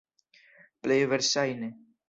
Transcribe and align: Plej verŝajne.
Plej 0.87 0.99
verŝajne. 1.13 1.73